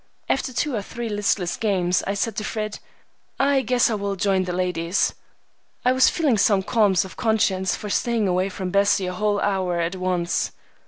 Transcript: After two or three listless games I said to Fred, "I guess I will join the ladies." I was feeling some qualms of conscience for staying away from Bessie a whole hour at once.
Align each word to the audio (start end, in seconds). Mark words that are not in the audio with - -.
After 0.27 0.51
two 0.51 0.73
or 0.73 0.81
three 0.81 1.09
listless 1.09 1.57
games 1.57 2.03
I 2.07 2.15
said 2.15 2.35
to 2.37 2.43
Fred, 2.43 2.79
"I 3.39 3.61
guess 3.61 3.87
I 3.87 3.93
will 3.93 4.15
join 4.15 4.45
the 4.45 4.51
ladies." 4.51 5.13
I 5.85 5.91
was 5.91 6.09
feeling 6.09 6.39
some 6.39 6.63
qualms 6.63 7.05
of 7.05 7.17
conscience 7.17 7.75
for 7.75 7.87
staying 7.91 8.27
away 8.27 8.49
from 8.49 8.71
Bessie 8.71 9.05
a 9.05 9.13
whole 9.13 9.39
hour 9.41 9.79
at 9.79 9.95
once. 9.95 10.53